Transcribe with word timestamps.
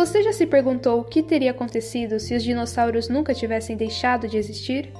Você 0.00 0.22
já 0.22 0.32
se 0.32 0.46
perguntou 0.46 0.98
o 0.98 1.04
que 1.04 1.22
teria 1.22 1.50
acontecido 1.50 2.18
se 2.18 2.34
os 2.34 2.42
dinossauros 2.42 3.10
nunca 3.10 3.34
tivessem 3.34 3.76
deixado 3.76 4.26
de 4.26 4.38
existir? 4.38 4.90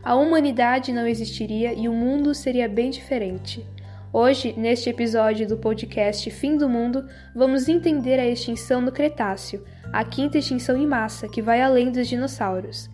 A 0.00 0.14
humanidade 0.14 0.92
não 0.92 1.08
existiria 1.08 1.74
e 1.74 1.88
o 1.88 1.92
mundo 1.92 2.32
seria 2.32 2.68
bem 2.68 2.88
diferente. 2.88 3.66
Hoje, 4.12 4.54
neste 4.56 4.88
episódio 4.88 5.44
do 5.48 5.56
podcast 5.56 6.30
Fim 6.30 6.56
do 6.56 6.68
Mundo, 6.68 7.04
vamos 7.34 7.68
entender 7.68 8.20
a 8.20 8.28
extinção 8.28 8.80
no 8.80 8.92
Cretáceo, 8.92 9.64
a 9.92 10.04
quinta 10.04 10.38
extinção 10.38 10.76
em 10.76 10.86
massa 10.86 11.26
que 11.26 11.42
vai 11.42 11.60
além 11.60 11.90
dos 11.90 12.06
dinossauros. 12.06 12.88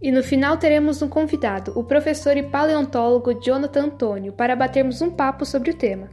E 0.00 0.10
no 0.10 0.22
final 0.22 0.56
teremos 0.56 1.02
um 1.02 1.08
convidado, 1.10 1.78
o 1.78 1.84
professor 1.84 2.34
e 2.34 2.42
paleontólogo 2.42 3.42
Jonathan 3.42 3.88
Antônio, 3.88 4.32
para 4.32 4.56
batermos 4.56 5.02
um 5.02 5.10
papo 5.10 5.44
sobre 5.44 5.72
o 5.72 5.76
tema. 5.76 6.08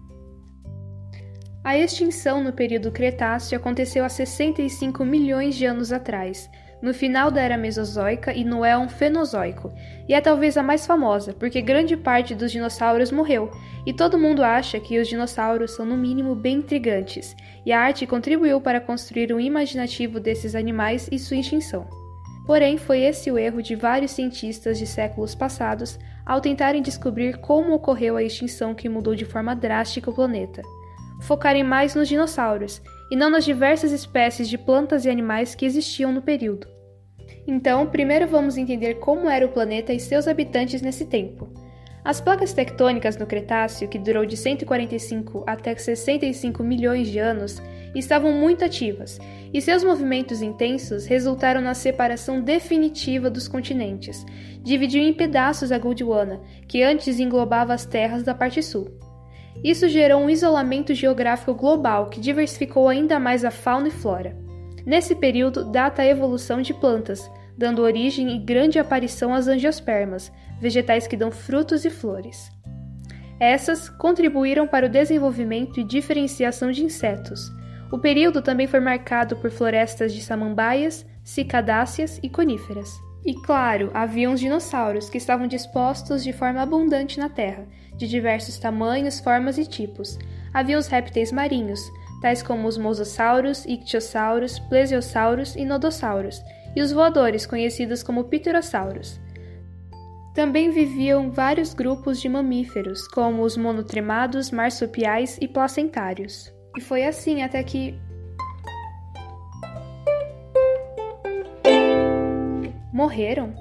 A 1.64 1.78
extinção 1.78 2.44
no 2.44 2.52
período 2.52 2.92
Cretáceo 2.92 3.58
aconteceu 3.58 4.04
há 4.04 4.10
65 4.10 5.06
milhões 5.06 5.56
de 5.56 5.66
anos 5.66 5.94
atrás, 5.94 6.50
no 6.82 6.94
final 6.94 7.32
da 7.32 7.40
Era 7.40 7.58
Mesozoica 7.58 8.34
e 8.34 8.44
no 8.44 8.66
Éon 8.66 8.90
Fenozoico, 8.90 9.72
e 10.06 10.14
é 10.14 10.20
talvez 10.20 10.58
a 10.58 10.62
mais 10.62 10.86
famosa, 10.86 11.32
porque 11.32 11.62
grande 11.62 11.96
parte 11.96 12.36
dos 12.36 12.52
dinossauros 12.52 13.14
morreu, 13.14 13.50
e 13.86 13.94
todo 13.94 14.20
mundo 14.20 14.44
acha 14.44 14.78
que 14.78 15.00
os 15.00 15.08
dinossauros 15.08 15.72
são 15.72 15.86
no 15.86 15.96
mínimo 15.96 16.36
bem 16.36 16.58
intrigantes, 16.58 17.34
e 17.66 17.72
a 17.72 17.80
arte 17.80 18.06
contribuiu 18.06 18.60
para 18.60 18.82
construir 18.82 19.32
um 19.34 19.40
imaginativo 19.40 20.20
desses 20.20 20.56
animais 20.56 21.08
e 21.14 21.18
sua 21.18 21.38
extinção. 21.38 21.88
Porém, 22.46 22.78
foi 22.78 23.04
esse 23.04 23.32
o 23.32 23.38
erro 23.38 23.64
de 23.64 23.74
vários 23.74 24.12
cientistas 24.12 24.78
de 24.78 24.86
séculos 24.86 25.34
passados 25.34 25.98
ao 26.26 26.42
tentarem 26.42 26.82
descobrir 26.82 27.38
como 27.38 27.74
ocorreu 27.74 28.18
a 28.18 28.24
extinção 28.24 28.76
que 28.76 28.90
mudou 28.90 29.16
de 29.16 29.24
forma 29.24 29.56
drástica 29.56 30.12
o 30.12 30.14
planeta 30.14 30.62
focarem 31.24 31.64
mais 31.64 31.96
nos 31.96 32.08
dinossauros 32.08 32.82
e 33.12 33.16
não 33.16 33.30
nas 33.30 33.46
diversas 33.46 33.92
espécies 33.92 34.50
de 34.50 34.58
plantas 34.58 35.06
e 35.06 35.10
animais 35.10 35.56
que 35.56 35.66
existiam 35.66 36.12
no 36.12 36.22
período. 36.22 36.68
Então, 37.48 37.86
primeiro 37.88 38.28
vamos 38.28 38.58
entender 38.58 38.96
como 38.96 39.30
era 39.30 39.46
o 39.46 39.52
planeta 39.52 39.94
e 39.94 40.00
seus 40.00 40.28
habitantes 40.28 40.82
nesse 40.82 41.06
tempo. 41.06 41.50
As 42.04 42.20
placas 42.20 42.52
tectônicas 42.52 43.16
no 43.16 43.26
Cretáceo, 43.26 43.88
que 43.88 43.98
durou 43.98 44.26
de 44.26 44.36
145 44.36 45.44
até 45.48 45.74
65 45.74 46.62
milhões 46.62 47.08
de 47.08 47.18
anos, 47.18 47.62
estavam 47.96 48.34
muito 48.34 48.66
ativas, 48.66 49.20
e 49.54 49.62
seus 49.62 49.84
movimentos 49.84 50.42
intensos 50.42 51.06
resultaram 51.06 51.62
na 51.62 51.74
separação 51.74 52.42
definitiva 52.42 53.30
dos 53.30 53.48
continentes, 53.48 54.26
dividiu 54.62 55.02
em 55.02 55.14
pedaços 55.14 55.72
a 55.72 55.78
Gondwana, 55.78 56.42
que 56.68 56.84
antes 56.84 57.20
englobava 57.20 57.74
as 57.74 57.86
terras 57.86 58.24
da 58.24 58.34
parte 58.34 58.62
sul. 58.62 59.03
Isso 59.62 59.90
gerou 59.90 60.22
um 60.22 60.30
isolamento 60.30 60.94
geográfico 60.94 61.54
global 61.54 62.10
que 62.10 62.22
diversificou 62.22 62.88
ainda 62.88 63.20
mais 63.20 63.44
a 63.44 63.52
fauna 63.52 63.90
e 63.90 63.92
flora. 63.92 64.38
Nesse 64.86 65.16
período, 65.16 65.66
data 65.66 66.02
a 66.02 66.06
evolução 66.06 66.62
de 66.62 66.74
plantas, 66.74 67.30
dando 67.58 67.82
origem 67.82 68.36
e 68.36 68.40
grande 68.40 68.80
aparição 68.80 69.34
às 69.34 69.48
angiospermas, 69.48 70.32
vegetais 70.60 71.08
que 71.08 71.18
dão 71.18 71.32
frutos 71.32 71.86
e 71.86 71.90
flores. 71.90 72.52
Essas 73.40 73.90
contribuíram 73.90 74.68
para 74.68 74.86
o 74.86 74.90
desenvolvimento 74.90 75.80
e 75.80 75.84
diferenciação 75.84 76.72
de 76.72 76.84
insetos. 76.84 77.52
O 77.92 78.00
período 78.00 78.42
também 78.42 78.68
foi 78.68 78.80
marcado 78.80 79.36
por 79.36 79.52
florestas 79.52 80.14
de 80.14 80.22
samambaias, 80.22 81.06
cicadáceas 81.24 82.20
e 82.24 82.30
coníferas. 82.30 82.90
E 83.26 83.34
claro, 83.34 83.90
haviam 83.94 84.34
os 84.34 84.40
dinossauros 84.40 85.10
que 85.10 85.18
estavam 85.18 85.48
dispostos 85.48 86.24
de 86.24 86.34
forma 86.34 86.62
abundante 86.62 87.20
na 87.20 87.30
Terra, 87.30 87.66
de 87.96 88.08
diversos 88.08 88.58
tamanhos, 88.58 89.20
formas 89.20 89.58
e 89.58 89.66
tipos. 89.66 90.20
Havia 90.54 90.78
os 90.78 90.88
répteis 90.88 91.32
marinhos, 91.32 91.80
tais 92.22 92.44
como 92.44 92.68
os 92.68 92.78
mosassauros, 92.78 93.66
ictiossauros, 93.66 94.60
plesiosauros 94.60 95.56
e 95.56 95.64
nodossauros, 95.64 96.42
e 96.76 96.82
os 96.82 96.92
voadores, 96.92 97.46
conhecidos 97.46 98.04
como 98.04 98.26
pterossauros. 98.26 99.22
Também 100.34 100.72
viviam 100.72 101.30
vários 101.30 101.74
grupos 101.74 102.20
de 102.20 102.28
mamíferos, 102.28 103.08
como 103.08 103.44
os 103.44 103.56
monotremados, 103.56 104.52
marsupiais 104.52 105.38
e 105.40 105.48
placentários. 105.48 106.52
E 106.76 106.82
foi 106.82 107.06
assim 107.06 107.44
até 107.44 107.62
que 107.64 107.96
morreram? 112.94 113.54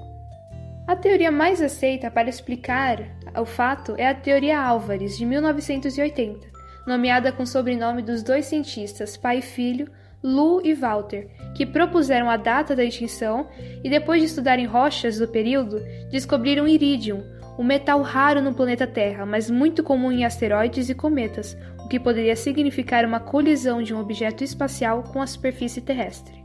A 0.85 0.95
teoria 0.95 1.31
mais 1.31 1.59
aceita 1.59 2.11
para 2.11 2.29
explicar 2.29 2.99
o 3.35 3.45
fato 3.45 3.95
é 3.97 4.07
a 4.07 4.13
teoria 4.13 4.61
Álvares, 4.61 5.17
de 5.17 5.25
1980, 5.25 6.47
nomeada 6.85 7.31
com 7.31 7.41
o 7.41 7.47
sobrenome 7.47 8.03
dos 8.03 8.21
dois 8.21 8.45
cientistas, 8.45 9.17
pai 9.17 9.39
e 9.39 9.41
filho, 9.41 9.89
Lu 10.21 10.61
e 10.63 10.73
Walter, 10.73 11.27
que 11.55 11.65
propuseram 11.65 12.29
a 12.29 12.37
data 12.37 12.75
da 12.75 12.83
extinção 12.83 13.47
e, 13.83 13.89
depois 13.89 14.21
de 14.21 14.27
estudarem 14.27 14.65
rochas 14.65 15.17
do 15.17 15.27
período, 15.27 15.81
descobriram 16.11 16.67
iridium, 16.67 17.23
um 17.57 17.63
metal 17.63 18.01
raro 18.01 18.41
no 18.41 18.53
planeta 18.53 18.85
Terra, 18.85 19.25
mas 19.25 19.49
muito 19.49 19.83
comum 19.83 20.11
em 20.11 20.25
asteroides 20.25 20.89
e 20.89 20.95
cometas, 20.95 21.57
o 21.83 21.87
que 21.87 21.99
poderia 21.99 22.35
significar 22.35 23.03
uma 23.03 23.19
colisão 23.19 23.81
de 23.81 23.93
um 23.93 23.99
objeto 23.99 24.43
espacial 24.43 25.03
com 25.03 25.21
a 25.21 25.27
superfície 25.27 25.81
terrestre. 25.81 26.42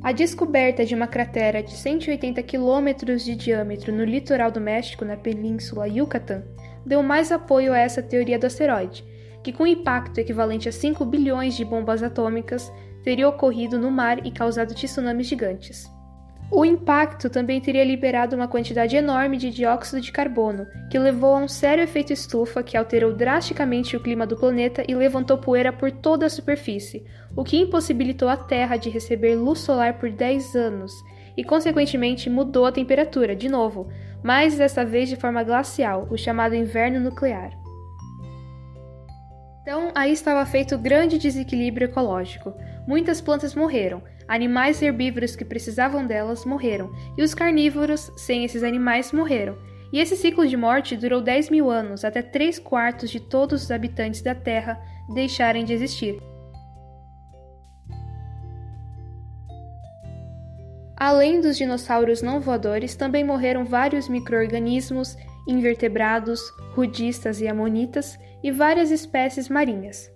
A 0.00 0.12
descoberta 0.12 0.84
de 0.84 0.94
uma 0.94 1.08
cratera 1.08 1.60
de 1.60 1.72
180 1.72 2.40
quilômetros 2.44 3.24
de 3.24 3.34
diâmetro 3.34 3.92
no 3.92 4.04
litoral 4.04 4.50
do 4.50 4.60
México, 4.60 5.04
na 5.04 5.16
península 5.16 5.88
Yucatán, 5.88 6.44
deu 6.86 7.02
mais 7.02 7.32
apoio 7.32 7.72
a 7.72 7.78
essa 7.78 8.00
teoria 8.00 8.38
do 8.38 8.46
asteroide, 8.46 9.04
que 9.42 9.52
com 9.52 9.66
impacto 9.66 10.18
equivalente 10.18 10.68
a 10.68 10.72
5 10.72 11.04
bilhões 11.04 11.56
de 11.56 11.64
bombas 11.64 12.02
atômicas 12.02 12.72
teria 13.02 13.28
ocorrido 13.28 13.76
no 13.78 13.90
mar 13.90 14.24
e 14.24 14.30
causado 14.30 14.74
tsunamis 14.74 15.26
gigantes. 15.26 15.90
O 16.50 16.64
impacto 16.64 17.28
também 17.28 17.60
teria 17.60 17.84
liberado 17.84 18.34
uma 18.34 18.48
quantidade 18.48 18.96
enorme 18.96 19.36
de 19.36 19.50
dióxido 19.50 20.00
de 20.00 20.10
carbono, 20.10 20.66
que 20.90 20.98
levou 20.98 21.34
a 21.34 21.40
um 21.40 21.48
sério 21.48 21.84
efeito 21.84 22.10
estufa 22.10 22.62
que 22.62 22.74
alterou 22.74 23.12
drasticamente 23.12 23.94
o 23.94 24.00
clima 24.00 24.26
do 24.26 24.36
planeta 24.36 24.82
e 24.88 24.94
levantou 24.94 25.36
poeira 25.36 25.70
por 25.70 25.92
toda 25.92 26.24
a 26.24 26.30
superfície, 26.30 27.04
o 27.36 27.44
que 27.44 27.58
impossibilitou 27.58 28.30
a 28.30 28.36
Terra 28.36 28.78
de 28.78 28.88
receber 28.88 29.34
luz 29.34 29.58
solar 29.58 29.98
por 29.98 30.10
10 30.10 30.56
anos 30.56 30.92
e, 31.36 31.44
consequentemente, 31.44 32.30
mudou 32.30 32.64
a 32.64 32.72
temperatura 32.72 33.36
de 33.36 33.48
novo, 33.48 33.88
mas 34.22 34.56
dessa 34.56 34.86
vez 34.86 35.10
de 35.10 35.16
forma 35.16 35.42
glacial, 35.42 36.08
o 36.10 36.16
chamado 36.16 36.54
inverno 36.54 36.98
nuclear. 36.98 37.67
Então, 39.68 39.92
aí 39.94 40.12
estava 40.12 40.46
feito 40.46 40.78
grande 40.78 41.18
desequilíbrio 41.18 41.88
ecológico. 41.88 42.54
Muitas 42.86 43.20
plantas 43.20 43.54
morreram, 43.54 44.02
animais 44.26 44.80
herbívoros 44.80 45.36
que 45.36 45.44
precisavam 45.44 46.06
delas 46.06 46.46
morreram, 46.46 46.90
e 47.18 47.22
os 47.22 47.34
carnívoros, 47.34 48.10
sem 48.16 48.46
esses 48.46 48.62
animais, 48.62 49.12
morreram. 49.12 49.58
E 49.92 50.00
esse 50.00 50.16
ciclo 50.16 50.46
de 50.46 50.56
morte 50.56 50.96
durou 50.96 51.20
10 51.20 51.50
mil 51.50 51.68
anos, 51.68 52.02
até 52.02 52.22
3 52.22 52.58
quartos 52.58 53.10
de 53.10 53.20
todos 53.20 53.64
os 53.64 53.70
habitantes 53.70 54.22
da 54.22 54.34
Terra 54.34 54.80
deixarem 55.12 55.66
de 55.66 55.74
existir. 55.74 56.18
Além 60.96 61.42
dos 61.42 61.58
dinossauros 61.58 62.22
não 62.22 62.40
voadores, 62.40 62.96
também 62.96 63.22
morreram 63.22 63.66
vários 63.66 64.08
microorganismos, 64.08 65.14
invertebrados, 65.46 66.40
rudistas 66.74 67.40
e 67.40 67.48
amonitas 67.48 68.18
e 68.42 68.50
várias 68.50 68.90
espécies 68.90 69.48
marinhas. 69.48 70.10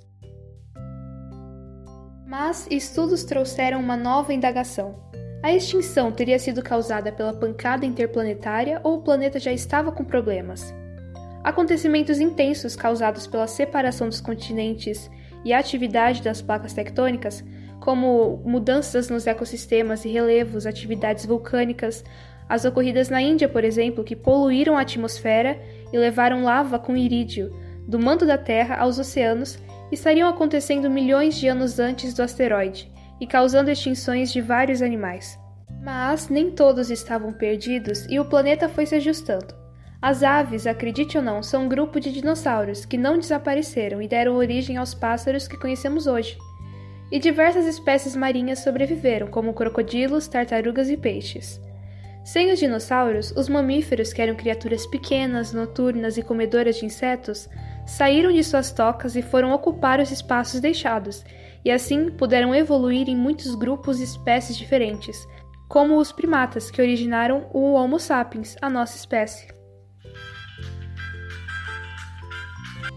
Mas 2.26 2.66
estudos 2.70 3.24
trouxeram 3.24 3.78
uma 3.78 3.96
nova 3.96 4.32
indagação. 4.32 4.94
A 5.42 5.52
extinção 5.52 6.12
teria 6.12 6.38
sido 6.38 6.62
causada 6.62 7.12
pela 7.12 7.34
pancada 7.34 7.84
interplanetária 7.84 8.80
ou 8.82 8.98
o 8.98 9.02
planeta 9.02 9.38
já 9.38 9.52
estava 9.52 9.90
com 9.92 10.04
problemas? 10.04 10.72
Acontecimentos 11.42 12.20
intensos 12.20 12.76
causados 12.76 13.26
pela 13.26 13.48
separação 13.48 14.08
dos 14.08 14.20
continentes 14.20 15.10
e 15.44 15.52
a 15.52 15.58
atividade 15.58 16.22
das 16.22 16.40
placas 16.40 16.72
tectônicas, 16.72 17.44
como 17.80 18.40
mudanças 18.44 19.10
nos 19.10 19.26
ecossistemas 19.26 20.04
e 20.04 20.08
relevos, 20.08 20.66
atividades 20.66 21.26
vulcânicas, 21.26 22.04
as 22.52 22.66
ocorridas 22.66 23.08
na 23.08 23.22
Índia, 23.22 23.48
por 23.48 23.64
exemplo, 23.64 24.04
que 24.04 24.14
poluíram 24.14 24.76
a 24.76 24.82
atmosfera 24.82 25.58
e 25.90 25.96
levaram 25.96 26.44
lava 26.44 26.78
com 26.78 26.94
irídio 26.94 27.50
do 27.88 27.98
manto 27.98 28.26
da 28.26 28.36
Terra 28.36 28.76
aos 28.76 28.98
oceanos 28.98 29.58
estariam 29.90 30.28
acontecendo 30.28 30.90
milhões 30.90 31.34
de 31.34 31.48
anos 31.48 31.78
antes 31.78 32.12
do 32.12 32.22
asteroide 32.22 32.92
e 33.18 33.26
causando 33.26 33.70
extinções 33.70 34.30
de 34.30 34.42
vários 34.42 34.82
animais. 34.82 35.38
Mas 35.82 36.28
nem 36.28 36.50
todos 36.50 36.90
estavam 36.90 37.32
perdidos 37.32 38.04
e 38.10 38.20
o 38.20 38.24
planeta 38.26 38.68
foi 38.68 38.84
se 38.84 38.96
ajustando. 38.96 39.54
As 40.02 40.22
aves, 40.22 40.66
acredite 40.66 41.16
ou 41.16 41.24
não, 41.24 41.42
são 41.42 41.64
um 41.64 41.68
grupo 41.70 41.98
de 41.98 42.12
dinossauros 42.12 42.84
que 42.84 42.98
não 42.98 43.18
desapareceram 43.18 44.02
e 44.02 44.06
deram 44.06 44.34
origem 44.34 44.76
aos 44.76 44.92
pássaros 44.92 45.48
que 45.48 45.56
conhecemos 45.56 46.06
hoje. 46.06 46.36
E 47.10 47.18
diversas 47.18 47.64
espécies 47.64 48.14
marinhas 48.14 48.58
sobreviveram, 48.58 49.28
como 49.28 49.54
crocodilos, 49.54 50.28
tartarugas 50.28 50.90
e 50.90 50.98
peixes. 50.98 51.58
Sem 52.24 52.52
os 52.52 52.58
dinossauros, 52.58 53.32
os 53.36 53.48
mamíferos, 53.48 54.12
que 54.12 54.22
eram 54.22 54.36
criaturas 54.36 54.86
pequenas, 54.86 55.52
noturnas 55.52 56.16
e 56.16 56.22
comedoras 56.22 56.76
de 56.76 56.86
insetos, 56.86 57.48
saíram 57.84 58.32
de 58.32 58.44
suas 58.44 58.70
tocas 58.70 59.16
e 59.16 59.22
foram 59.22 59.52
ocupar 59.52 59.98
os 59.98 60.10
espaços 60.10 60.60
deixados, 60.60 61.24
e 61.64 61.70
assim 61.70 62.10
puderam 62.10 62.54
evoluir 62.54 63.08
em 63.08 63.16
muitos 63.16 63.54
grupos 63.56 64.00
e 64.00 64.04
espécies 64.04 64.56
diferentes, 64.56 65.16
como 65.68 65.98
os 65.98 66.12
primatas 66.12 66.70
que 66.70 66.80
originaram 66.80 67.48
o 67.52 67.72
Homo 67.72 67.98
sapiens, 67.98 68.56
a 68.62 68.70
nossa 68.70 68.96
espécie. 68.96 69.48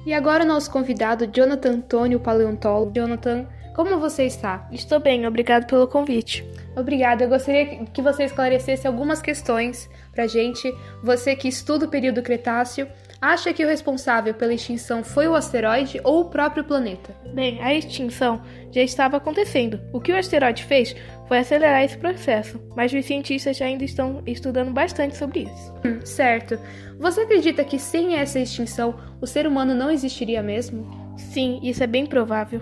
E 0.06 0.13
agora 0.13 0.44
o 0.44 0.48
nosso 0.48 0.69
convidado, 0.69 1.25
Jonathan 1.25 1.71
Antônio, 1.71 2.19
paleontólogo. 2.19 2.92
Jonathan, 2.94 3.48
como 3.75 4.00
você 4.00 4.24
está? 4.24 4.68
Estou 4.72 5.01
bem, 5.01 5.27
obrigado 5.27 5.68
pelo 5.68 5.86
convite. 5.86 6.45
Obrigada. 6.77 7.25
Eu 7.25 7.30
gostaria 7.30 7.86
que 7.86 8.01
você 8.01 8.24
esclarecesse 8.24 8.88
algumas 8.88 9.22
questões 9.22 9.89
pra 10.13 10.27
gente. 10.27 10.74
Você 11.04 11.36
que 11.36 11.48
estuda 11.48 11.86
o 11.86 11.89
período 11.89 12.22
Cretáceo, 12.22 12.88
acha 13.22 13.54
que 13.54 13.66
o 13.66 13.68
responsável 13.68 14.33
pela 14.33 14.54
extinção 14.54 15.04
foi 15.04 15.27
o 15.27 15.36
asteroide 15.36 16.00
ou 16.04 16.22
o 16.22 16.30
próprio 16.30 16.63
planeta? 16.63 17.13
Bem, 17.33 17.62
a 17.62 17.74
extinção 17.74 18.42
já 18.72 18.81
estava 18.81 19.18
acontecendo. 19.18 19.80
O 19.92 20.00
que 20.00 20.12
o 20.12 20.18
asteroide 20.18 20.63
fez 20.63 20.95
foi 21.28 21.39
acelerar 21.39 21.83
esse 21.83 21.98
processo, 21.98 22.62
mas 22.75 22.94
os 22.94 23.06
cientistas 23.06 23.62
ainda 23.62 23.83
estão 23.83 24.21
estudando 24.25 24.71
bastante 24.71 25.18
sobre 25.18 25.42
isso. 25.42 25.74
Hum, 25.86 26.00
certo. 26.06 26.57
Você 27.00 27.21
acredita 27.21 27.63
que 27.63 27.78
sem 27.78 28.16
essa 28.16 28.39
extinção 28.39 28.95
o 29.19 29.28
ser 29.28 29.48
humano 29.48 29.74
não 29.74 29.92
existiria 29.92 30.42
mesmo? 30.42 31.13
Sim, 31.18 31.60
isso 31.63 31.83
é 31.83 31.88
bem 31.88 32.06
provável. 32.06 32.62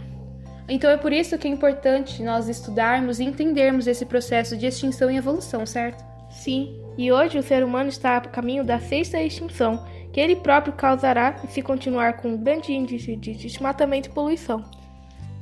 Então 0.67 0.89
é 0.89 0.97
por 0.97 1.11
isso 1.11 1.37
que 1.37 1.47
é 1.47 1.51
importante 1.51 2.23
nós 2.23 2.47
estudarmos 2.47 3.19
e 3.19 3.23
entendermos 3.23 3.87
esse 3.87 4.05
processo 4.05 4.55
de 4.55 4.65
extinção 4.65 5.11
e 5.11 5.17
evolução, 5.17 5.65
certo? 5.65 6.03
Sim, 6.29 6.81
e 6.97 7.11
hoje 7.11 7.37
o 7.37 7.43
ser 7.43 7.63
humano 7.63 7.89
está 7.89 8.17
a 8.17 8.21
caminho 8.21 8.63
da 8.63 8.79
sexta 8.79 9.21
extinção, 9.21 9.85
que 10.11 10.19
ele 10.19 10.35
próprio 10.35 10.73
causará 10.73 11.37
se 11.49 11.61
continuar 11.61 12.17
com 12.17 12.29
um 12.29 12.37
grande 12.37 12.73
índice 12.73 13.15
de 13.15 13.33
desmatamento 13.33 14.09
e 14.09 14.13
poluição. 14.13 14.63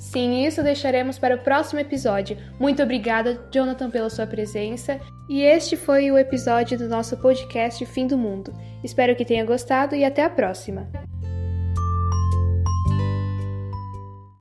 Sim, 0.01 0.45
isso 0.45 0.63
deixaremos 0.63 1.19
para 1.19 1.35
o 1.35 1.43
próximo 1.43 1.79
episódio. 1.79 2.35
Muito 2.59 2.81
obrigada, 2.81 3.39
Jonathan, 3.51 3.89
pela 3.91 4.09
sua 4.09 4.25
presença. 4.25 4.99
E 5.29 5.43
este 5.43 5.77
foi 5.77 6.09
o 6.09 6.17
episódio 6.17 6.75
do 6.75 6.89
nosso 6.89 7.15
podcast 7.17 7.85
Fim 7.85 8.07
do 8.07 8.17
Mundo. 8.17 8.51
Espero 8.83 9.15
que 9.15 9.23
tenha 9.23 9.45
gostado 9.45 9.95
e 9.95 10.03
até 10.03 10.23
a 10.23 10.29
próxima. 10.29 10.89